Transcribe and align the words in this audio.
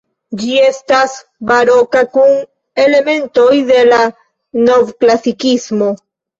Ĝi 0.43 0.53
estas 0.69 1.13
baroka 1.51 2.03
kun 2.17 2.33
elementoj 2.87 3.47
de 3.71 3.87
la 3.93 4.03
novklasikismo. 4.67 5.95